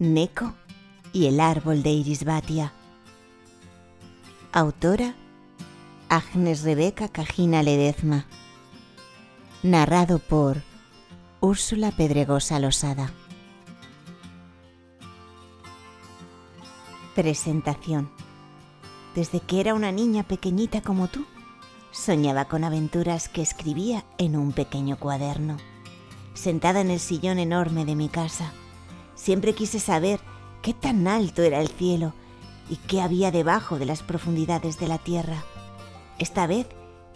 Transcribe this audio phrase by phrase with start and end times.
[0.00, 0.54] Neko
[1.12, 2.72] y el árbol de Irisbatia.
[4.50, 5.14] Autora
[6.08, 8.24] Agnes Rebeca Cajina Ledezma.
[9.62, 10.62] Narrado por
[11.40, 13.12] Úrsula Pedregosa Losada.
[17.14, 18.10] Presentación.
[19.14, 21.26] Desde que era una niña pequeñita como tú,
[21.90, 25.58] soñaba con aventuras que escribía en un pequeño cuaderno.
[26.32, 28.54] Sentada en el sillón enorme de mi casa,
[29.20, 30.18] siempre quise saber
[30.62, 32.14] qué tan alto era el cielo
[32.70, 35.44] y qué había debajo de las profundidades de la tierra.
[36.18, 36.66] Esta vez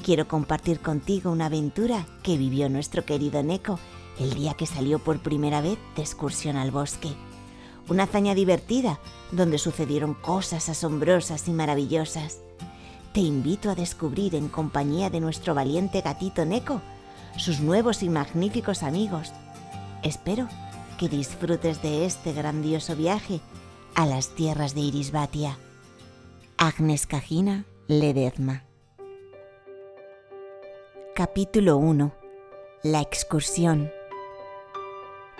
[0.02, 3.78] quiero compartir contigo una aventura que vivió nuestro querido Neko
[4.20, 7.08] el día que salió por primera vez de excursión al bosque.
[7.88, 9.00] Una hazaña divertida
[9.32, 12.38] donde sucedieron cosas asombrosas y maravillosas.
[13.12, 16.82] Te invito a descubrir en compañía de nuestro valiente gatito Neko
[17.38, 19.32] sus nuevos y magníficos amigos.
[20.02, 20.48] Espero
[20.98, 23.40] que disfrutes de este grandioso viaje
[23.94, 25.58] a las tierras de Irisbatia.
[26.56, 28.64] Agnes Cajina Ledezma.
[31.14, 32.12] Capítulo 1.
[32.82, 33.90] La excursión.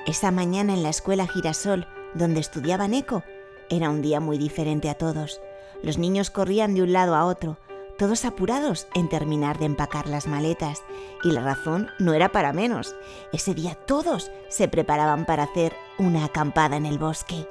[0.07, 3.23] Esa mañana en la escuela Girasol, donde estudiaba Neko,
[3.71, 5.41] era un día muy diferente a todos.
[5.83, 7.59] Los niños corrían de un lado a otro,
[7.99, 10.83] todos apurados en terminar de empacar las maletas,
[11.23, 12.95] y la razón no era para menos.
[13.33, 17.49] Ese día todos se preparaban para hacer una acampada en el bosque.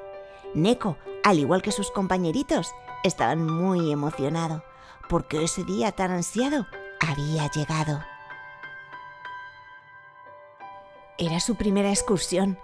[0.54, 4.62] Neko, al igual que sus compañeritos, estaban muy emocionados,
[5.08, 6.66] porque ese día tan ansiado
[7.00, 8.02] había llegado.
[11.18, 12.58] Era su primera excursión.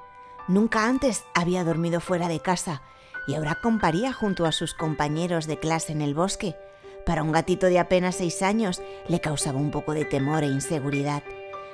[0.48, 2.82] Nunca antes había dormido fuera de casa
[3.28, 6.56] y ahora comparía junto a sus compañeros de clase en el bosque.
[7.04, 11.22] Para un gatito de apenas seis años le causaba un poco de temor e inseguridad.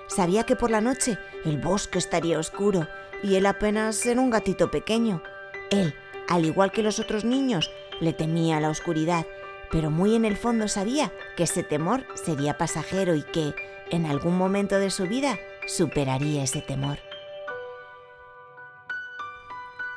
[0.09, 2.87] Sabía que por la noche el bosque estaría oscuro
[3.23, 5.23] y él apenas era un gatito pequeño.
[5.71, 5.95] Él,
[6.29, 7.71] al igual que los otros niños,
[8.01, 9.27] le temía la oscuridad,
[9.71, 13.55] pero muy en el fondo sabía que ese temor sería pasajero y que,
[13.91, 16.99] en algún momento de su vida, superaría ese temor.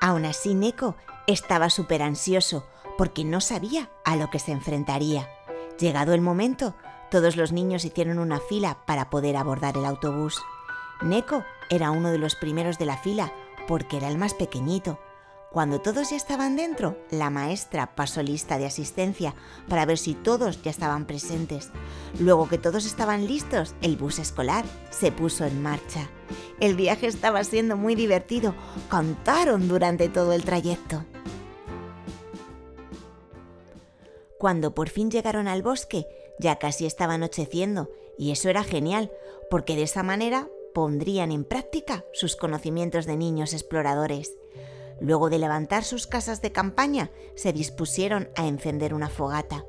[0.01, 0.95] Aún así, Neko
[1.27, 2.65] estaba súper ansioso
[2.99, 5.29] porque no sabía a lo que se enfrentaría.
[5.79, 6.75] Llegado el momento,
[7.09, 10.37] todos los niños hicieron una fila para poder abordar el autobús.
[11.01, 13.31] Neko era uno de los primeros de la fila
[13.69, 14.99] porque era el más pequeñito
[15.51, 19.33] cuando todos ya estaban dentro, la maestra pasó lista de asistencia
[19.67, 21.71] para ver si todos ya estaban presentes.
[22.19, 26.07] Luego que todos estaban listos, el bus escolar se puso en marcha.
[26.59, 28.53] El viaje estaba siendo muy divertido.
[28.91, 31.03] Cantaron durante todo el trayecto.
[34.39, 36.07] Cuando por fin llegaron al bosque,
[36.39, 39.11] ya casi estaba anocheciendo, y eso era genial,
[39.51, 44.37] porque de esa manera pondrían en práctica sus conocimientos de niños exploradores.
[45.01, 49.65] Luego de levantar sus casas de campaña, se dispusieron a encender una fogata.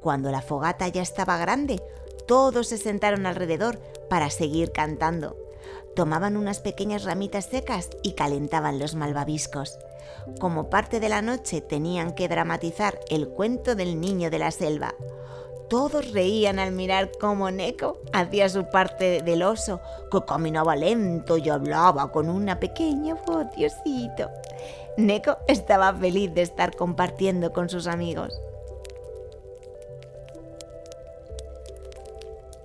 [0.00, 1.80] Cuando la fogata ya estaba grande,
[2.26, 3.78] todos se sentaron alrededor
[4.08, 5.36] para seguir cantando.
[5.94, 9.78] Tomaban unas pequeñas ramitas secas y calentaban los malvaviscos.
[10.38, 14.94] Como parte de la noche tenían que dramatizar el cuento del niño de la selva.
[15.68, 21.48] Todos reían al mirar cómo Neko hacía su parte del oso, que caminaba lento y
[21.48, 23.46] hablaba con una pequeña voz.
[24.96, 28.40] Neko estaba feliz de estar compartiendo con sus amigos.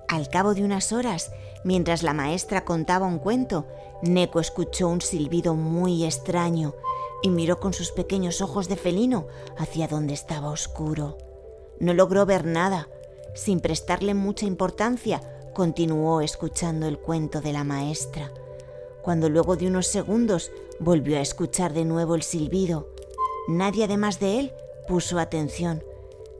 [0.08, 1.32] Al cabo de unas horas,
[1.66, 3.66] mientras la maestra contaba un cuento,
[4.04, 6.76] Neko escuchó un silbido muy extraño
[7.24, 9.28] y miró con sus pequeños ojos de felino
[9.58, 11.18] hacia donde estaba oscuro.
[11.80, 12.88] No logró ver nada,
[13.34, 15.22] sin prestarle mucha importancia,
[15.56, 18.32] continuó escuchando el cuento de la maestra,
[19.02, 22.90] cuando luego de unos segundos volvió a escuchar de nuevo el silbido.
[23.48, 24.54] Nadie además de él
[24.88, 25.84] puso atención,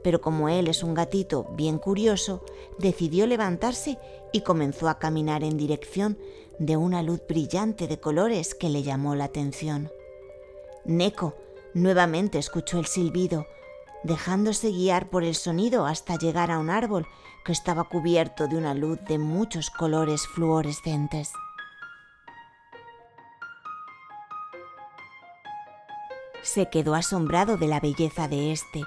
[0.06, 2.44] pero como él es un gatito bien curioso,
[2.78, 3.98] decidió levantarse
[4.32, 6.16] y comenzó a caminar en dirección
[6.60, 9.90] de una luz brillante de colores que le llamó la atención.
[10.84, 11.34] Neko
[11.74, 13.48] nuevamente escuchó el silbido,
[14.04, 17.04] dejándose guiar por el sonido hasta llegar a un árbol
[17.44, 21.32] que estaba cubierto de una luz de muchos colores fluorescentes.
[26.42, 28.84] Se quedó asombrado de la belleza de este.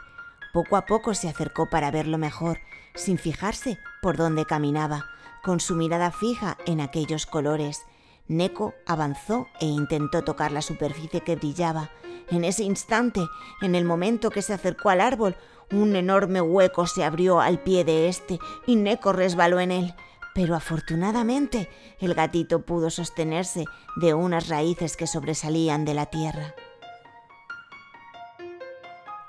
[0.53, 2.59] Poco a poco se acercó para verlo mejor,
[2.95, 5.05] sin fijarse por dónde caminaba,
[5.43, 7.83] con su mirada fija en aquellos colores.
[8.27, 11.89] Neko avanzó e intentó tocar la superficie que brillaba,
[12.31, 13.21] en ese instante,
[13.61, 15.35] en el momento que se acercó al árbol,
[15.71, 19.95] un enorme hueco se abrió al pie de este y Neko resbaló en él.
[20.35, 21.69] Pero afortunadamente
[21.99, 23.65] el gatito pudo sostenerse
[23.95, 26.53] de unas raíces que sobresalían de la tierra.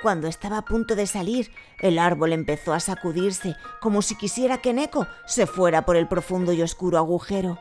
[0.03, 4.73] Cuando estaba a punto de salir, el árbol empezó a sacudirse como si quisiera que
[4.73, 7.59] Neko se fuera por el profundo y oscuro agujero.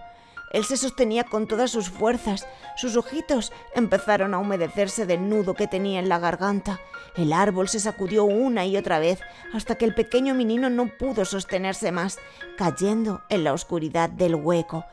[0.52, 2.48] Él se sostenía con todas sus fuerzas.
[2.76, 6.80] Sus ojitos empezaron a humedecerse del nudo que tenía en la garganta.
[7.16, 9.20] El árbol se sacudió una y otra vez
[9.54, 12.18] hasta que el pequeño menino no pudo sostenerse más,
[12.58, 14.86] cayendo en la oscuridad del hueco.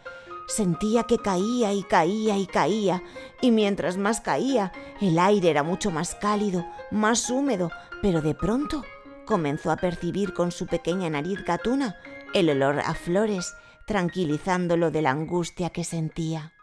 [0.46, 3.02] Sentía que caía y caía y caía,
[3.40, 7.70] y mientras más caía, el aire era mucho más cálido, más húmedo,
[8.00, 8.84] pero de pronto
[9.26, 11.96] comenzó a percibir con su pequeña nariz gatuna
[12.32, 13.54] el olor a flores
[13.86, 16.55] tranquilizándolo de la angustia que sentía.